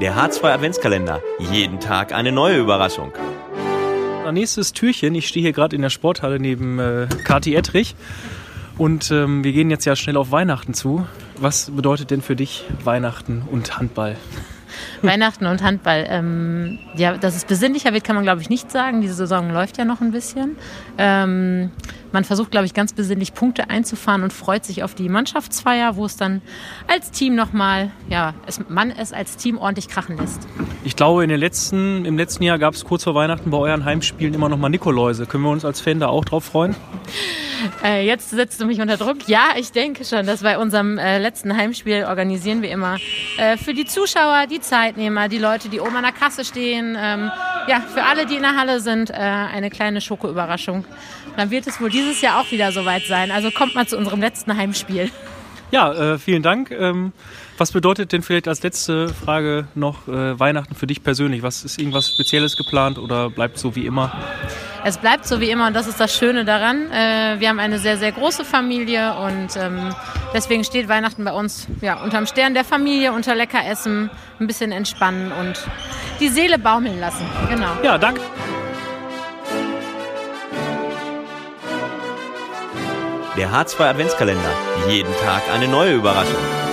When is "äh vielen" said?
56.14-56.42